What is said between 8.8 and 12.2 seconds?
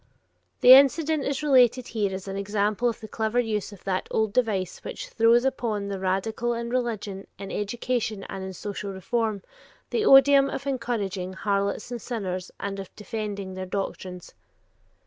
reform, the oduim of encouraging "harlots and